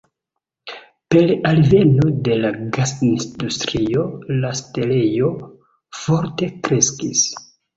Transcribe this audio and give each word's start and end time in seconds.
Per 1.15 1.25
alveno 1.49 2.09
de 2.29 2.37
la 2.39 2.51
gas-industrio, 2.79 4.07
la 4.41 4.55
setlejo 4.63 5.31
forte 6.07 6.53
kreskis. 6.69 7.25